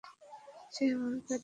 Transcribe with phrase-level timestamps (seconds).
[0.73, 1.39] সে আমার ব্যাচের।